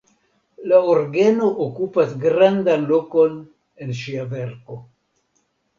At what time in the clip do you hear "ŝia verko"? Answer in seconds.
4.03-4.85